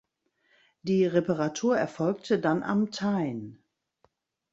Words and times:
Die 0.81 1.05
Reparatur 1.05 1.77
erfolgte 1.77 2.39
dann 2.39 2.63
am 2.63 2.89
Tyne. 2.89 3.59